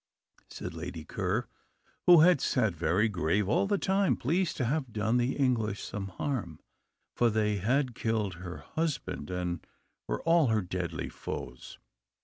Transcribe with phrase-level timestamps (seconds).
[0.49, 1.47] said Lady Ker,
[2.07, 6.07] who had sat very grave all the time, pleased to have done the English some
[6.07, 6.59] harm;
[7.15, 9.59] for they had killed her husband, and
[10.07, 11.77] were all her deadly foes.